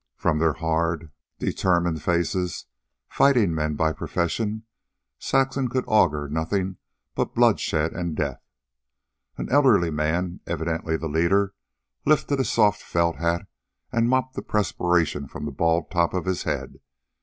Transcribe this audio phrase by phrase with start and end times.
[0.17, 2.65] From their hard, determined faces
[3.07, 4.63] fighting men by profession
[5.19, 6.77] Saxon could augur nothing
[7.13, 8.41] but bloodshed and death.
[9.37, 11.53] An elderly man, evidently the leader,
[12.03, 13.45] lifted a soft felt hat
[13.91, 16.79] and mopped the perspiration from the bald top of his head.